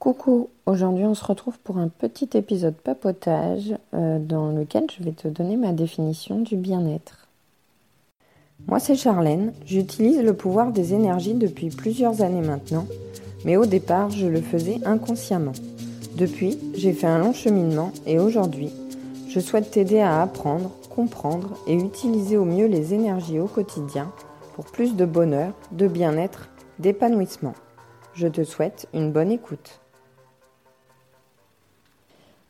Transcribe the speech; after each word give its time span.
Coucou, 0.00 0.48
aujourd'hui 0.64 1.04
on 1.04 1.12
se 1.12 1.26
retrouve 1.26 1.58
pour 1.58 1.76
un 1.76 1.88
petit 1.88 2.30
épisode 2.32 2.74
papotage 2.74 3.74
euh, 3.92 4.18
dans 4.18 4.50
lequel 4.50 4.86
je 4.90 5.04
vais 5.04 5.12
te 5.12 5.28
donner 5.28 5.58
ma 5.58 5.72
définition 5.72 6.40
du 6.40 6.56
bien-être. 6.56 7.28
Moi 8.66 8.80
c'est 8.80 8.94
Charlène, 8.94 9.52
j'utilise 9.66 10.22
le 10.22 10.32
pouvoir 10.32 10.72
des 10.72 10.94
énergies 10.94 11.34
depuis 11.34 11.68
plusieurs 11.68 12.22
années 12.22 12.40
maintenant, 12.40 12.86
mais 13.44 13.58
au 13.58 13.66
départ 13.66 14.08
je 14.08 14.26
le 14.26 14.40
faisais 14.40 14.80
inconsciemment. 14.86 15.52
Depuis, 16.16 16.58
j'ai 16.74 16.94
fait 16.94 17.06
un 17.06 17.18
long 17.18 17.34
cheminement 17.34 17.92
et 18.06 18.18
aujourd'hui, 18.18 18.70
je 19.28 19.38
souhaite 19.38 19.70
t'aider 19.70 20.00
à 20.00 20.22
apprendre, 20.22 20.70
comprendre 20.88 21.58
et 21.66 21.74
utiliser 21.74 22.38
au 22.38 22.46
mieux 22.46 22.68
les 22.68 22.94
énergies 22.94 23.38
au 23.38 23.48
quotidien 23.48 24.10
pour 24.54 24.64
plus 24.64 24.96
de 24.96 25.04
bonheur, 25.04 25.52
de 25.72 25.86
bien-être, 25.86 26.48
d'épanouissement. 26.78 27.54
Je 28.14 28.28
te 28.28 28.44
souhaite 28.44 28.88
une 28.94 29.12
bonne 29.12 29.30
écoute. 29.30 29.80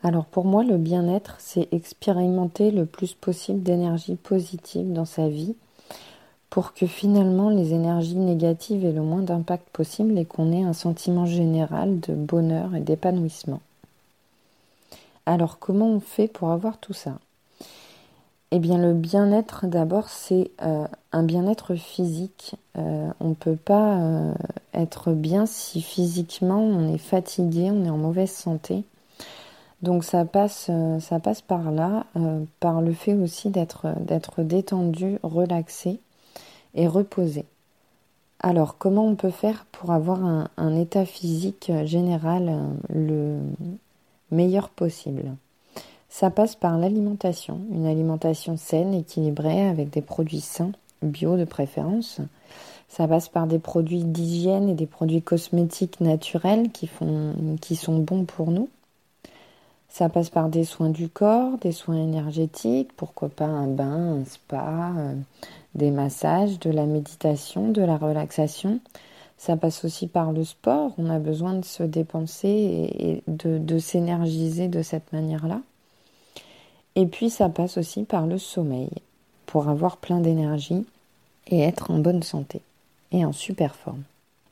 Alors 0.03 0.25
pour 0.25 0.47
moi, 0.47 0.65
le 0.65 0.79
bien-être, 0.79 1.37
c'est 1.39 1.69
expérimenter 1.73 2.71
le 2.71 2.87
plus 2.87 3.13
possible 3.13 3.63
d'énergie 3.63 4.17
positive 4.17 4.93
dans 4.93 5.05
sa 5.05 5.29
vie 5.29 5.55
pour 6.49 6.73
que 6.75 6.87
finalement 6.87 7.49
les 7.49 7.75
énergies 7.75 8.17
négatives 8.17 8.85
aient 8.85 8.93
le 8.93 9.03
moins 9.03 9.23
d'impact 9.23 9.69
possible 9.71 10.19
et 10.19 10.25
qu'on 10.25 10.53
ait 10.53 10.65
un 10.65 10.73
sentiment 10.73 11.27
général 11.27 12.01
de 12.01 12.15
bonheur 12.15 12.75
et 12.75 12.81
d'épanouissement. 12.81 13.61
Alors 15.27 15.59
comment 15.61 15.89
on 15.89 16.01
fait 16.01 16.27
pour 16.27 16.51
avoir 16.51 16.79
tout 16.79 16.93
ça? 16.93 17.19
Eh 18.51 18.59
bien 18.59 18.79
le 18.79 18.95
bien-être 18.95 19.67
d'abord 19.69 20.09
c'est 20.09 20.51
euh, 20.63 20.89
un 21.13 21.23
bien-être 21.23 21.77
physique. 21.77 22.57
Euh, 22.77 23.13
on 23.21 23.29
ne 23.29 23.35
peut 23.35 23.55
pas 23.55 23.99
euh, 23.99 24.35
être 24.75 25.13
bien 25.13 25.47
si 25.47 25.83
physiquement 25.83 26.61
on 26.61 26.93
est 26.93 26.99
fatigué, 26.99 27.71
on 27.71 27.85
est 27.85 27.91
en 27.91 27.99
mauvaise 27.99 28.33
santé. 28.33 28.83
Donc 29.83 30.05
ça 30.05 30.25
passe, 30.25 30.67
euh, 30.69 31.01
ça 31.01 31.21
passe 31.21 31.41
par 31.41 31.71
là, 31.71 32.05
euh, 32.17 32.45
par 32.61 32.83
le 32.83 32.93
fait 32.93 33.15
aussi 33.15 33.49
d'être, 33.49 33.89
d'être 34.01 34.43
détendu, 34.43 35.19
relaxé 35.23 36.01
et 36.75 36.87
reposé. 36.87 37.45
Alors 38.41 38.77
comment 38.79 39.07
on 39.07 39.15
peut 39.15 39.31
faire 39.31 39.65
pour 39.73 39.91
avoir 39.91 40.25
un, 40.25 40.77
état 40.77 41.05
physique 41.05 41.73
général 41.85 42.49
euh, 42.49 42.69
le 42.95 43.39
meilleur 44.31 44.69
possible? 44.69 45.35
Ça 46.11 46.31
passe 46.31 46.57
par 46.57 46.77
l'alimentation, 46.77 47.61
une 47.71 47.87
alimentation 47.87 48.57
saine, 48.57 48.95
équilibrée, 48.95 49.67
avec 49.67 49.91
des 49.91 50.03
produits 50.03 50.41
sains, 50.41 50.73
bio 51.03 51.37
de 51.37 51.45
préférence. 51.45 52.21
Ça 52.89 53.07
passe 53.07 53.29
par 53.29 53.47
des 53.47 53.61
produits 53.61 54.05
d'hygiène 54.05 54.69
et 54.69 54.75
des 54.75 54.87
produits 54.87 55.23
cosmétiques 55.23 56.01
naturels 56.01 56.71
qui, 56.73 56.89
font, 56.89 57.35
qui 57.61 57.77
sont 57.77 57.99
bons 57.99 58.25
pour 58.25 58.51
nous. 58.51 58.69
Ça 59.91 60.09
passe 60.09 60.31
par 60.31 60.49
des 60.49 60.65
soins 60.65 60.89
du 60.89 61.09
corps, 61.09 61.59
des 61.59 61.73
soins 61.73 61.97
énergétiques, 61.97 62.93
pourquoi 62.97 63.29
pas 63.29 63.47
un 63.47 63.67
bain, 63.67 64.21
un 64.21 64.25
spa, 64.25 64.93
euh, 64.97 65.15
des 65.75 65.91
massages, 65.91 66.61
de 66.61 66.71
la 66.71 66.87
méditation, 66.87 67.71
de 67.73 67.83
la 67.83 67.97
relaxation. 67.97 68.79
Ça 69.37 69.57
passe 69.57 69.85
aussi 69.85 70.07
par 70.07 70.31
le 70.31 70.45
sport. 70.45 70.93
On 70.97 71.11
a 71.11 71.19
besoin 71.19 71.55
de 71.55 71.65
se 71.65 71.83
dépenser 71.83 72.49
et, 72.49 73.23
de, 73.27 73.59
de 73.59 73.79
s'énergiser 73.79 74.69
de 74.69 74.81
cette 74.83 75.13
manière-là. 75.13 75.61
Et 76.95 77.07
puis 77.07 77.29
ça 77.29 77.49
passe 77.49 77.77
aussi 77.77 78.05
par 78.05 78.27
le 78.27 78.39
sommeil 78.39 78.91
pour 79.47 79.69
avoir 79.69 79.97
plein 79.97 80.21
d'énergie 80.21 80.87
et 81.49 81.61
être 81.63 81.91
en 81.91 81.99
bonne 81.99 82.23
santé 82.23 82.61
et 83.11 83.25
en 83.25 83.33
super 83.33 83.75
forme. 83.75 84.05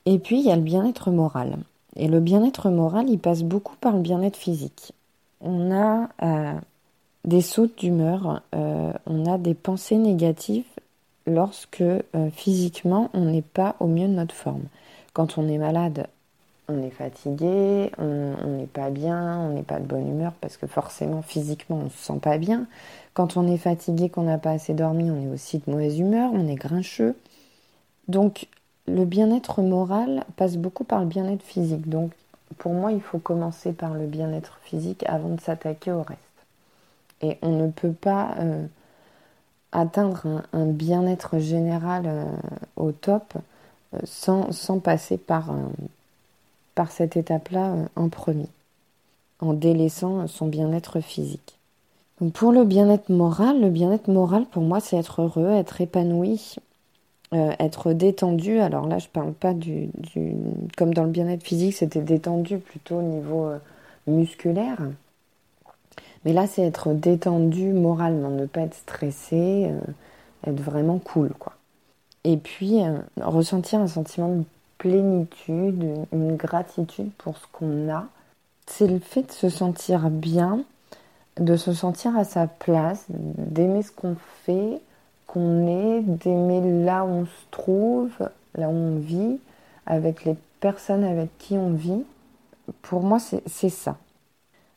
Et 0.04 0.18
puis 0.18 0.40
il 0.40 0.46
y 0.46 0.50
a 0.50 0.56
le 0.56 0.62
bien-être 0.62 1.12
moral. 1.12 1.58
Et 1.94 2.08
le 2.08 2.18
bien-être 2.18 2.70
moral, 2.70 3.08
il 3.08 3.18
passe 3.18 3.42
beaucoup 3.42 3.76
par 3.76 3.94
le 3.94 4.02
bien-être 4.02 4.36
physique 4.36 4.92
on 5.40 5.72
a 5.72 6.08
euh, 6.22 6.54
des 7.24 7.40
sautes 7.40 7.78
d'humeur, 7.78 8.42
euh, 8.54 8.92
on 9.06 9.26
a 9.26 9.38
des 9.38 9.54
pensées 9.54 9.96
négatives 9.96 10.64
lorsque 11.26 11.82
euh, 11.82 12.30
physiquement 12.32 13.10
on 13.12 13.26
n'est 13.26 13.42
pas 13.42 13.76
au 13.80 13.86
mieux 13.86 14.08
de 14.08 14.14
notre 14.14 14.34
forme. 14.34 14.64
Quand 15.12 15.38
on 15.38 15.48
est 15.48 15.58
malade, 15.58 16.06
on 16.68 16.82
est 16.82 16.90
fatigué, 16.90 17.90
on 17.98 18.56
n'est 18.58 18.66
pas 18.66 18.90
bien, 18.90 19.38
on 19.38 19.54
n'est 19.54 19.62
pas 19.62 19.80
de 19.80 19.86
bonne 19.86 20.06
humeur 20.06 20.32
parce 20.40 20.58
que 20.58 20.66
forcément 20.66 21.22
physiquement 21.22 21.80
on 21.84 21.90
se 21.90 21.96
sent 21.96 22.18
pas 22.20 22.36
bien. 22.36 22.66
Quand 23.14 23.36
on 23.36 23.46
est 23.46 23.56
fatigué, 23.56 24.10
qu'on 24.10 24.24
n'a 24.24 24.38
pas 24.38 24.50
assez 24.50 24.74
dormi, 24.74 25.10
on 25.10 25.22
est 25.22 25.32
aussi 25.32 25.58
de 25.58 25.70
mauvaise 25.70 25.98
humeur, 25.98 26.30
on 26.34 26.46
est 26.46 26.56
grincheux. 26.56 27.16
Donc 28.08 28.48
le 28.86 29.04
bien-être 29.04 29.62
moral 29.62 30.24
passe 30.36 30.56
beaucoup 30.56 30.84
par 30.84 31.00
le 31.00 31.06
bien-être 31.06 31.42
physique. 31.42 31.88
Pour 32.56 32.72
moi, 32.72 32.92
il 32.92 33.00
faut 33.00 33.18
commencer 33.18 33.72
par 33.72 33.94
le 33.94 34.06
bien-être 34.06 34.58
physique 34.62 35.04
avant 35.06 35.28
de 35.28 35.40
s'attaquer 35.40 35.92
au 35.92 36.02
reste. 36.02 36.20
Et 37.20 37.38
on 37.42 37.50
ne 37.50 37.70
peut 37.70 37.92
pas 37.92 38.34
euh, 38.38 38.64
atteindre 39.72 40.42
un, 40.52 40.66
bien-être 40.66 41.38
général 41.38 42.04
euh, 42.06 42.24
au 42.76 42.92
top 42.92 43.34
euh, 43.94 43.98
sans, 44.04 44.52
sans, 44.52 44.78
passer 44.78 45.18
par, 45.18 45.54
par 46.74 46.90
cette 46.90 47.16
étape-là 47.16 47.74
en 47.96 48.08
premier, 48.08 48.48
en 49.40 49.52
délaissant 49.52 50.26
son 50.26 50.46
bien-être 50.46 51.00
physique. 51.00 51.58
Donc 52.20 52.32
pour 52.32 52.52
le 52.52 52.64
bien-être 52.64 53.10
moral, 53.10 53.60
le 53.60 53.70
bien-être 53.70 54.08
moral 54.08 54.44
pour 54.46 54.62
moi 54.62 54.80
c'est 54.80 54.96
être 54.96 55.22
heureux, 55.22 55.50
être 55.50 55.80
épanoui, 55.80 56.56
euh, 57.34 57.52
être 57.58 57.92
détendu. 57.92 58.58
Alors 58.58 58.86
là, 58.86 58.98
je 58.98 59.08
parle 59.08 59.34
pas 59.34 59.52
du, 59.52 59.90
comme 60.78 60.94
dans 60.94 61.04
le 61.04 61.10
bien-être 61.10 61.42
physique, 61.42 61.74
c'était 61.74 62.00
détendu 62.00 62.56
plutôt 62.56 62.96
au 62.96 63.02
niveau 63.02 63.46
euh, 63.46 63.58
musculaire. 64.06 64.78
Mais 66.24 66.32
là, 66.32 66.46
c'est 66.46 66.62
être 66.62 66.94
détendu 66.94 67.72
moralement, 67.74 68.30
ne 68.30 68.46
pas 68.46 68.62
être 68.62 68.74
stressé, 68.74 69.66
euh, 69.70 70.50
être 70.50 70.60
vraiment 70.60 70.98
cool, 70.98 71.30
quoi. 71.38 71.52
Et 72.24 72.36
puis, 72.36 72.80
ressentir 73.20 73.78
un 73.80 73.86
sentiment 73.86 74.28
de 74.34 74.44
plénitude, 74.78 75.84
une 76.12 76.36
gratitude 76.36 77.10
pour 77.16 77.36
ce 77.38 77.46
qu'on 77.52 77.88
a. 77.90 78.06
C'est 78.66 78.88
le 78.88 78.98
fait 78.98 79.22
de 79.22 79.32
se 79.32 79.48
sentir 79.48 80.10
bien, 80.10 80.62
de 81.38 81.56
se 81.56 81.72
sentir 81.72 82.16
à 82.16 82.24
sa 82.24 82.46
place, 82.46 83.06
d'aimer 83.08 83.82
ce 83.82 83.92
qu'on 83.92 84.16
fait, 84.44 84.80
qu'on 85.28 85.66
est, 85.66 86.00
d'aimer 86.00 86.84
là 86.84 87.04
où 87.04 87.08
on 87.08 87.24
se 87.26 87.46
trouve, 87.52 88.10
là 88.56 88.68
où 88.68 88.72
on 88.72 88.98
vit, 88.98 89.38
avec 89.86 90.24
les 90.24 90.34
personnes 90.58 91.04
avec 91.04 91.28
qui 91.38 91.54
on 91.56 91.70
vit. 91.70 92.02
Pour 92.82 93.02
moi, 93.02 93.18
c'est 93.20 93.68
ça. 93.68 93.96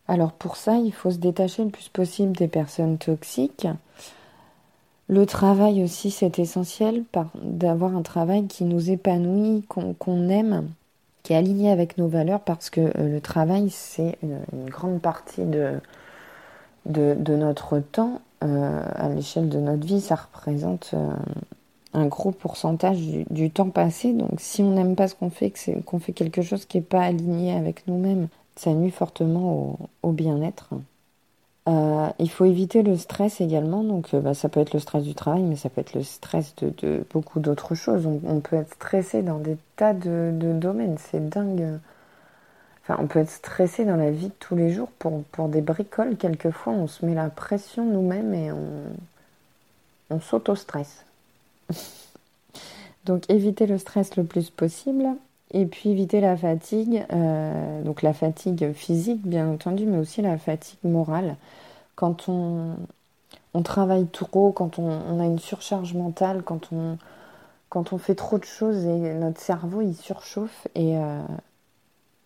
Alors 0.07 0.34
pour 0.34 0.57
ça, 0.57 0.75
il 0.75 0.94
faut 0.94 1.09
se 1.09 1.17
détacher 1.17 1.63
le 1.63 1.69
plus 1.69 1.88
possible 1.88 2.34
des 2.34 2.50
personnes 2.50 2.97
toxiques. 2.97 3.67
Le 5.07 5.25
travail 5.25 5.84
aussi, 5.84 6.12
c'est 6.12 6.38
essentiel 6.38 7.06
d'avoir 7.35 7.95
un 7.95 8.01
travail 8.01 8.45
qui 8.47 8.66
nous 8.66 8.91
épanouit, 8.91 9.63
qu'on 9.68 10.29
aime, 10.29 10.69
qui 11.23 11.31
est 11.31 11.38
aligné 11.38 11.72
avec 11.72 11.97
nos 11.97 12.07
valeurs, 12.07 12.41
parce 12.41 12.69
que 12.69 12.81
euh, 12.81 13.09
le 13.09 13.22
travail, 13.22 13.69
c'est 13.69 14.18
une, 14.22 14.69
grande 14.69 15.01
partie 15.01 15.45
de, 15.45 15.79
de 16.85 17.35
notre 17.35 17.79
temps 17.79 18.22
euh, 18.44 18.81
à 18.96 19.09
l'échelle 19.09 19.50
de 19.50 19.59
notre 19.59 19.85
vie, 19.85 20.02
ça 20.02 20.16
représente 20.16 20.91
euh, 20.94 21.12
un 21.94 22.07
gros 22.07 22.31
pourcentage 22.31 23.00
du, 23.29 23.52
temps 23.52 23.69
passé. 23.69 24.13
Donc 24.13 24.40
si 24.40 24.63
on 24.63 24.72
n'aime 24.72 24.96
pas 24.96 25.07
ce 25.07 25.16
qu'on 25.16 25.29
fait, 25.29 25.53
qu'on 25.85 26.00
fait 26.00 26.13
quelque 26.13 26.41
chose 26.41 26.66
qui 26.66 26.78
n'est 26.78 26.84
pas 26.84 27.01
aligné 27.01 27.53
avec 27.53 27.85
nous-mêmes, 27.88 28.28
ça 28.56 28.74
nuit 28.74 28.91
fortement 28.91 29.78
au, 30.01 30.12
bien-être. 30.12 30.69
Euh, 31.69 32.09
il 32.18 32.31
faut 32.31 32.46
éviter 32.46 32.81
le 32.81 32.97
stress 32.97 33.41
également. 33.41 33.84
Donc 33.84 34.16
bah, 34.16 34.34
ça 34.34 34.50
peut 34.50 34.59
être 34.59 34.74
le 34.74 34.80
stress 34.80 35.03
du 35.03 35.13
travail, 35.13 35.44
mais 35.44 35.56
ça 35.56 35.69
peut 35.69 35.81
être 35.81 35.94
le 35.94 36.03
stress 36.03 36.56
de, 36.56 37.06
beaucoup 37.13 37.40
d'autres 37.40 37.75
choses. 37.75 38.07
On, 38.07 38.40
peut 38.40 38.56
être 38.56 38.74
stressé 38.74 39.22
dans 39.22 39.38
des 39.38 39.57
tas 39.75 39.94
de, 39.94 40.31
de 40.34 40.53
domaines. 40.53 40.97
C'est 40.97 41.30
dingue 41.30 41.80
on 42.89 43.07
peut 43.07 43.19
être 43.19 43.30
stressé 43.30 43.86
dans 43.86 43.95
la 43.95 44.12
vie 44.12 44.28
de 44.28 44.33
tous 44.39 44.56
les 44.56 44.72
jours 44.72 44.89
pour, 45.00 45.48
des 45.48 45.62
bricoles. 45.62 46.18
Quelquefois, 46.18 46.74
on 46.74 46.88
se 46.88 47.06
met 47.06 47.13
la 47.13 47.30
pression 47.30 47.86
nous-mêmes 47.86 48.33
et 48.33 48.51
on, 48.51 48.83
on 50.10 50.19
s'auto-stresse. 50.19 51.06
donc, 53.06 53.30
éviter 53.30 53.66
le 53.68 53.78
stress 53.78 54.16
le 54.16 54.24
plus 54.24 54.50
possible. 54.50 55.16
Et 55.54 55.66
puis 55.66 55.89
éviter 55.89 56.22
la 56.22 56.38
fatigue, 56.38 57.06
euh, 57.12 57.83
donc 57.83 58.04
la 58.04 58.13
fatigue 58.13 58.72
physique 58.72 59.22
bien 59.28 59.50
entendu, 59.50 59.86
mais 59.86 59.98
aussi 59.98 60.22
la 60.22 60.38
fatigue 60.38 60.80
morale. 60.83 61.36
Quand 61.95 62.30
on, 62.30 62.78
travaille 63.63 64.07
trop, 64.07 64.54
quand 64.54 64.80
on, 64.80 65.19
a 65.19 65.25
une 65.25 65.39
surcharge 65.39 65.94
mentale, 65.94 66.42
quand 66.44 66.72
on, 66.72 66.98
quand 67.68 67.92
on 67.92 67.98
fait 67.98 68.16
trop 68.16 68.38
de 68.38 68.45
choses 68.45 68.86
et 68.86 69.13
notre 69.13 69.42
cerveau 69.42 69.81
il 69.81 69.94
surchauffe 69.94 70.69
et, 70.74 70.98
euh, 70.98 71.22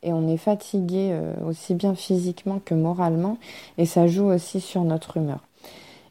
et 0.06 0.14
on 0.14 0.28
est 0.30 0.38
fatigué 0.38 1.10
euh, 1.12 1.34
aussi 1.46 1.74
bien 1.74 1.96
physiquement 1.96 2.60
que 2.64 2.76
moralement. 2.76 3.38
Et 3.78 3.86
ça 3.86 4.08
joue 4.08 4.28
aussi 4.28 4.62
sur 4.62 4.84
notre 4.84 5.18
humeur. 5.18 5.40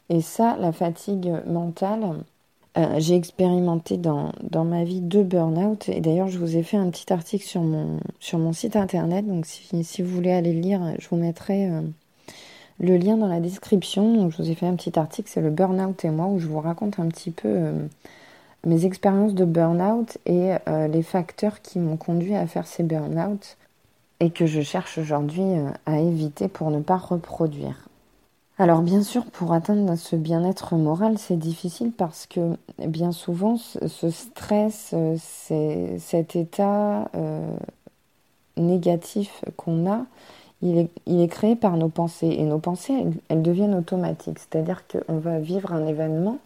Et 0.09 0.21
ça, 0.21 0.57
la 0.59 0.71
fatigue 0.71 1.33
mentale, 1.47 2.15
Euh, 2.77 2.99
j'ai 2.99 3.15
expérimenté 3.15 3.95
dans, 3.97 4.33
dans, 4.43 4.65
ma 4.65 4.83
vie 4.83 4.99
deux 4.99 5.23
burn-out. 5.23 5.87
Et 5.87 6.01
d'ailleurs 6.01 6.27
je 6.27 6.37
vous 6.37 6.57
ai 6.57 6.63
fait 6.63 6.77
un 6.77 6.89
petit 6.89 7.11
article 7.13 7.45
sur 7.45 7.61
mon, 7.61 7.99
sur 8.19 8.37
mon 8.37 8.51
site 8.51 8.75
internet. 8.75 9.25
Donc 9.25 9.45
si, 9.45 10.01
vous 10.01 10.13
voulez 10.13 10.31
aller 10.33 10.53
lire 10.53 10.81
je 10.99 11.07
vous 11.07 11.15
mettrai 11.15 11.69
euh, 11.69 11.81
le 12.79 12.97
lien 12.97 13.15
dans 13.17 13.29
la 13.29 13.39
description. 13.39 14.15
Donc 14.15 14.31
je 14.33 14.37
vous 14.43 14.49
ai 14.51 14.55
fait 14.55 14.67
un 14.67 14.75
petit 14.75 14.99
article 14.99 15.29
c'est 15.31 15.41
le 15.41 15.51
burn-out 15.51 16.03
et 16.03 16.09
moi 16.09 16.27
où 16.27 16.37
je 16.39 16.47
vous 16.47 16.59
raconte 16.59 16.99
un 16.99 17.07
petit 17.07 17.31
peu 17.31 17.71
mes 18.65 18.85
expériences 18.85 19.35
de 19.35 19.45
burn-out 19.45 20.17
et 20.25 20.55
les 20.89 21.03
facteurs 21.03 21.61
qui 21.61 21.79
m'ont 21.79 21.97
conduit 21.97 22.35
à 22.35 22.45
faire 22.47 22.67
ces 22.67 22.83
burn-out 22.83 23.57
et 24.19 24.29
que 24.31 24.45
je 24.45 24.61
cherche 24.61 24.97
aujourd'hui 24.97 25.43
à 25.85 25.99
éviter 25.99 26.47
pour 26.47 26.71
ne 26.71 26.79
pas 26.79 26.97
reproduire. 26.97 27.85
Alors 28.57 28.81
bien 28.81 29.03
sûr, 29.03 29.25
pour 29.25 29.51
atteindre 29.51 29.95
ce 29.95 30.15
bien-être 30.15 30.75
moral, 30.75 31.17
c'est 31.17 31.35
difficile 31.35 31.91
parce 31.91 32.25
que 32.25 32.55
bien 32.79 33.11
souvent, 33.11 33.57
ce 33.57 34.09
stress, 34.09 34.91
euh, 34.93 35.17
cet 35.99 36.37
état 36.37 37.09
euh, 37.15 37.53
négatif 38.55 39.43
qu'on 39.57 39.91
a, 39.91 40.05
il 40.61 40.77
est, 40.77 40.89
il 41.05 41.19
est, 41.19 41.27
créé 41.27 41.57
par 41.57 41.75
nos 41.75 41.89
pensées. 41.89 42.33
Et 42.39 42.43
nos 42.43 42.59
pensées, 42.59 42.93
elles, 43.27 43.41
deviennent 43.41 43.75
automatiques. 43.75 44.39
C'est-à-dire 44.39 44.83
qu'on 44.87 45.17
va 45.17 45.39
vivre 45.39 45.73
un 45.73 45.85
événement 45.85 46.39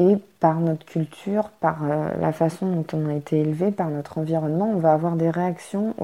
et 0.00 0.16
par 0.40 0.58
notre 0.58 0.84
culture, 0.84 1.50
par 1.60 1.84
euh, 1.84 2.08
la 2.20 2.32
façon 2.32 2.66
dont 2.66 2.86
on 2.92 3.08
a 3.08 3.14
été 3.14 3.38
élevé, 3.38 3.70
par 3.70 3.88
notre 3.88 4.18
environnement, 4.18 4.68
on 4.74 4.78
va 4.78 4.92
avoir 4.92 5.14
des 5.14 5.30
réactions 5.30 5.94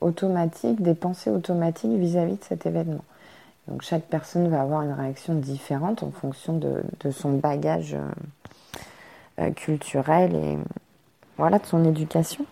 automatiques, 0.00 0.82
des 0.82 0.94
pensées 0.94 1.30
automatiques 1.30 1.96
vis 1.96 2.18
à 2.18 2.26
-vis 2.26 2.38
de 2.38 2.44
cet 2.44 2.66
événement. 2.66 3.04
Donc 3.68 3.82
chaque 3.82 4.04
personne 4.04 4.48
va 4.48 4.60
avoir 4.60 4.82
une 4.82 4.92
réaction 4.92 5.34
différente 5.34 6.02
en 6.02 6.10
fonction 6.10 6.58
de, 6.58 7.10
son 7.10 7.32
bagage 7.32 7.94
euh, 7.94 8.02
euh, 9.40 9.50
culturel 9.52 10.34
et 10.34 10.58
voilà 11.38 11.58
de 11.58 11.66
son 11.66 11.84
éducation. 11.84 12.44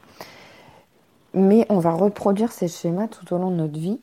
Mais 1.34 1.66
on 1.68 1.78
va 1.78 1.92
reproduire 1.92 2.52
ces 2.52 2.68
schémas 2.68 3.08
tout 3.08 3.34
au 3.34 3.38
long 3.38 3.50
de 3.50 3.56
notre 3.56 3.78
vie. 3.78 4.00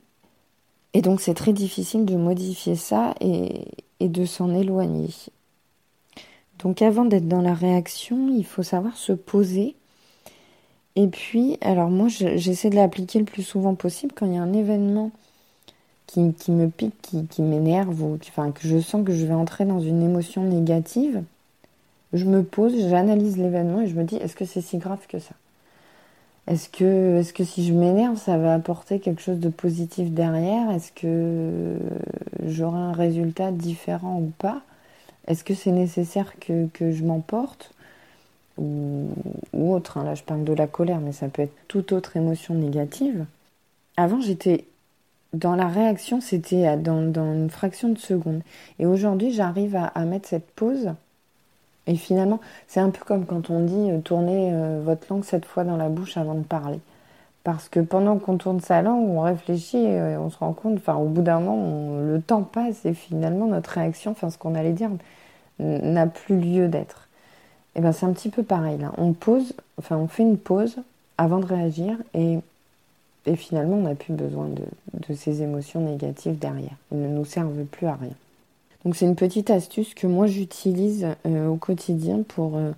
Et 0.94 1.02
donc 1.02 1.22
c'est 1.22 1.34
très 1.34 1.54
difficile 1.54 2.06
de 2.06 2.16
modifier 2.16 2.76
ça 2.76 3.14
et, 3.22 3.68
de 4.00 4.26
s'en 4.26 4.54
éloigner. 4.54 5.10
Donc 6.60 6.82
avant 6.82 7.06
d'être 7.06 7.28
dans 7.28 7.42
la 7.42 7.54
réaction, 7.54 8.30
il 8.36 8.46
faut 8.46 8.64
savoir 8.64 8.96
se 8.98 9.14
poser. 9.14 9.76
Et 10.96 11.08
puis, 11.08 11.58
alors 11.62 11.90
moi 11.90 12.08
j'essaie 12.10 12.70
de 12.70 12.76
l'appliquer 12.76 13.20
le 13.20 13.26
plus 13.26 13.44
souvent 13.44 13.76
possible 13.76 14.14
quand 14.16 14.26
il 14.26 14.34
y 14.34 14.38
a 14.38 14.42
un 14.42 14.54
événement 14.54 15.12
qui, 16.08 16.22
me 16.52 16.68
pique, 16.68 17.16
qui, 17.30 17.42
m'énerve, 17.42 18.02
ou 18.02 18.18
enfin, 18.28 18.52
que 18.52 18.68
je 18.68 18.80
sens 18.80 19.06
que 19.06 19.14
je 19.14 19.26
vais 19.26 19.34
entrer 19.34 19.66
dans 19.66 19.80
une 19.80 20.02
émotion 20.02 20.44
négative, 20.44 21.24
je 22.14 22.26
me 22.26 22.44
pose, 22.44 22.74
j'analyse 22.90 23.38
l'événement 23.38 23.82
et 23.82 23.88
je 23.88 23.96
me 23.96 24.04
dis 24.04 24.16
est-ce 24.16 24.36
que 24.36 24.46
c'est 24.46 24.62
si 24.62 24.78
grave 24.78 25.06
que 25.08 25.20
ça? 25.20 25.36
Est-ce 26.48 26.68
que, 26.70 27.22
si 27.46 27.68
je 27.68 27.74
m'énerve, 27.74 28.18
ça 28.18 28.40
va 28.40 28.56
apporter 28.56 29.00
quelque 29.00 29.22
chose 29.22 29.40
de 29.40 29.50
positif 29.50 30.10
derrière? 30.10 30.72
Est-ce 30.72 30.92
que 30.92 31.78
j'aurai 32.48 32.80
un 32.80 32.92
résultat 32.92 33.52
différent 33.52 34.18
ou 34.18 34.32
pas? 34.40 34.64
Est-ce 35.30 35.44
que 35.44 35.54
c'est 35.54 35.72
nécessaire 35.72 36.34
que, 36.40 36.68
je 36.80 37.04
m'emporte 37.04 37.72
ou, 38.58 39.08
autre 39.54 39.98
hein? 39.98 40.04
Là, 40.04 40.16
je 40.16 40.24
parle 40.24 40.44
de 40.44 40.54
la 40.54 40.68
colère, 40.68 41.00
mais 41.00 41.14
ça 41.14 41.30
peut 41.30 41.44
être 41.44 41.56
toute 41.68 41.94
autre 41.94 42.18
émotion 42.18 42.56
négative. 42.56 43.26
Avant, 43.96 44.20
j'étais 44.20 44.66
dans 45.34 45.56
la 45.56 45.68
réaction, 45.68 46.20
c'était 46.20 46.76
dans, 46.78 47.14
une 47.14 47.50
fraction 47.50 47.90
de 47.90 48.00
seconde. 48.00 48.42
Et 48.80 48.88
aujourd'hui, 48.88 49.32
j'arrive 49.32 49.76
à, 49.76 50.06
mettre 50.06 50.28
cette 50.28 50.50
pause. 50.52 50.94
Et 51.86 51.96
finalement, 51.96 52.40
c'est 52.68 52.80
un 52.80 52.90
peu 52.90 53.06
comme 53.06 53.26
quand 53.26 53.50
on 53.50 53.62
dit 53.62 53.92
euh, 53.92 54.00
tournez 54.00 54.52
euh, 54.54 54.82
votre 54.84 55.08
langue 55.10 55.24
sept 55.24 55.46
fois 55.46 55.64
dans 55.64 55.78
la 55.78 55.90
bouche 55.90 56.18
avant 56.18 56.36
de 56.36 56.44
parler. 56.44 56.80
Parce 57.44 57.70
que 57.70 57.80
pendant 57.80 58.18
qu'on 58.18 58.38
tourne 58.38 58.60
sa 58.60 58.82
langue, 58.82 59.08
on 59.10 59.22
réfléchit, 59.22 59.78
et 59.78 60.18
on 60.18 60.30
se 60.30 60.38
rend 60.38 60.54
compte, 60.54 60.78
enfin 60.78 60.96
au 60.96 61.06
bout 61.06 61.22
d'un 61.22 61.40
moment, 61.40 61.98
le 62.00 62.22
temps 62.22 62.44
passe 62.44 62.86
et 62.86 62.94
finalement 62.94 63.48
notre 63.48 63.72
réaction, 63.72 64.12
enfin 64.12 64.30
ce 64.30 64.38
qu'on 64.38 64.56
allait 64.56 64.74
dire, 64.74 64.90
n'a 65.60 66.06
plus 66.08 66.38
lieu 66.38 66.68
d'être. 66.68 67.08
Et 67.76 67.82
ben 67.82 67.92
c'est 67.92 68.06
un 68.06 68.12
petit 68.12 68.30
peu 68.30 68.44
pareil 68.44 68.78
là. 68.78 68.92
On 68.98 69.14
pose, 69.14 69.54
enfin 69.78 69.98
on 69.98 70.08
fait 70.08 70.24
une 70.24 70.38
pause 70.38 70.78
avant 71.18 71.40
de 71.40 71.46
réagir 71.46 71.98
et 72.14 72.40
et 73.26 73.36
finalement, 73.36 73.78
on 73.78 73.84
n'a 73.84 73.96
plus 73.96 74.14
besoin 74.14 74.48
de, 74.48 75.14
ces 75.14 75.42
émotions 75.42 75.82
négatives 75.82 76.38
derrière. 76.40 76.76
Elles 76.92 77.02
ne 77.02 77.08
nous 77.10 77.26
servent 77.26 77.64
plus 77.66 77.88
à 77.88 77.96
rien. 77.96 78.14
Donc 78.86 78.96
c'est 78.96 79.06
une 79.06 79.16
petite 79.16 79.50
astuce 79.50 79.94
que 79.94 80.08
moi 80.08 80.26
j'utilise 80.28 81.08
euh, 81.26 81.48
au 81.48 81.56
quotidien 81.56 82.22
pour, 82.28 82.56
euh, 82.56 82.72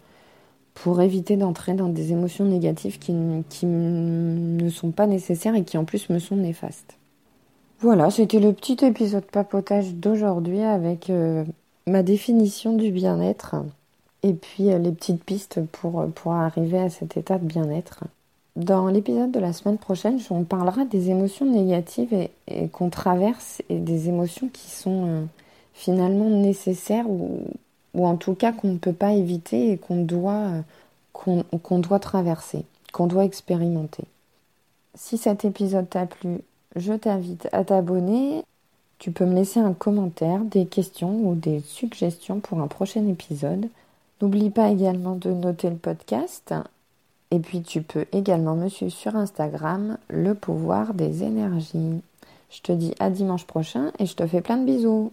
pour 0.74 1.02
éviter 1.02 1.38
d'entrer 1.38 1.74
dans 1.74 1.90
des 1.90 2.12
émotions 2.12 2.46
négatives 2.46 3.00
qui, 3.00 3.14
qui 3.50 3.66
ne 3.66 4.70
sont 4.70 4.92
pas 4.92 5.08
nécessaires 5.08 5.56
et 5.56 5.64
qui 5.64 5.78
en 5.78 5.86
plus 5.86 6.10
me 6.10 6.20
sont 6.20 6.36
néfastes. 6.36 6.98
Voilà, 7.80 8.12
c'était 8.12 8.40
le 8.40 8.54
petit 8.54 8.78
épisode 8.86 9.26
papotage 9.26 9.94
d'aujourd'hui 9.94 10.62
avec 10.62 11.10
euh, 11.10 11.44
ma 11.88 12.04
définition 12.04 12.74
du 12.76 12.92
bien-être 12.92 13.56
et 14.24 14.34
puis 14.34 14.66
les 14.66 14.92
petites 14.92 15.24
pistes 15.24 15.62
pour, 15.72 16.06
pour 16.14 16.34
arriver 16.34 16.80
à 16.80 16.90
cet 16.90 17.18
état 17.18 17.40
de 17.40 17.46
bien-être. 17.46 18.04
Dans 18.56 18.88
l'épisode 18.88 19.32
de 19.32 19.40
la 19.40 19.54
semaine 19.54 19.78
prochaine, 19.78 20.20
on 20.30 20.44
parlera 20.44 20.84
des 20.86 21.10
émotions 21.10 21.46
négatives 21.46 22.14
et, 22.14 22.68
qu'on 22.68 22.90
traverse 22.90 23.62
et 23.70 23.80
des 23.80 24.10
émotions 24.10 24.50
qui 24.52 24.70
sont 24.70 25.06
euh, 25.08 25.24
finalement 25.74 26.30
nécessaires 26.30 27.10
ou, 27.10 27.40
en 27.96 28.16
tout 28.16 28.36
cas 28.36 28.52
qu'on 28.52 28.70
ne 28.70 28.78
peut 28.78 28.94
pas 28.94 29.14
éviter 29.14 29.72
et 29.72 29.78
qu'on 29.78 30.04
doit, 30.04 30.64
euh, 31.14 31.44
qu'on 31.64 31.80
doit 31.80 32.00
traverser, 32.00 32.64
qu'on 32.94 33.08
doit 33.08 33.26
expérimenter. 33.26 34.04
Si 34.96 35.18
cet 35.18 35.46
épisode 35.46 35.90
t'a 35.90 36.06
plu, 36.06 36.40
je 36.76 36.94
t'invite 36.94 37.48
à 37.52 37.64
t'abonner. 37.64 38.44
Tu 39.00 39.12
peux 39.12 39.26
me 39.26 39.36
laisser 39.36 39.60
un 39.60 39.74
commentaire, 39.74 40.42
des 40.42 40.66
questions 40.66 41.20
ou 41.28 41.36
des 41.36 41.60
suggestions 41.62 42.40
pour 42.40 42.62
un 42.62 42.68
prochain 42.68 43.08
épisode. 43.08 43.68
N'oublie 44.22 44.52
pas 44.52 44.70
également 44.70 45.16
de 45.16 45.32
noter 45.32 45.70
le 45.70 45.76
podcast 45.76 46.54
et 47.32 47.40
puis 47.40 47.62
tu 47.62 47.82
peux 47.82 48.06
également 48.12 48.56
me 48.56 48.70
suivre 48.70 48.92
sur 48.92 49.16
Instagram, 49.16 49.98
le 50.10 50.36
pouvoir 50.36 50.94
des 50.94 51.24
énergies. 51.24 52.02
Je 52.50 52.62
te 52.62 52.74
dis 52.74 52.94
à 53.00 53.10
dimanche 53.10 53.46
prochain 53.46 53.92
et 53.98 54.06
je 54.06 54.16
te 54.16 54.28
fais 54.28 54.42
plein 54.42 54.58
de 54.58 54.66
bisous. 54.66 55.12